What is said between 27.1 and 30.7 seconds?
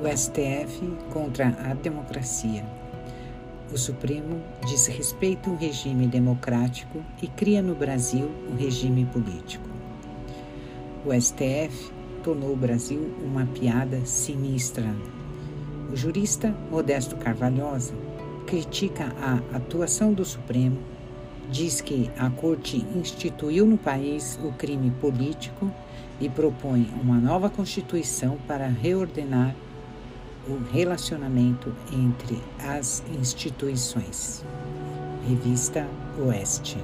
nova Constituição para reordenar o